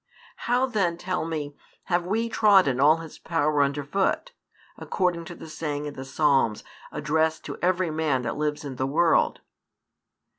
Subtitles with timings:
[0.47, 4.31] How then, tell me, have we trodden all his power under foot,
[4.79, 8.87] according to the saying in the Psalms addressed to every man that lives in the
[8.87, 9.41] world?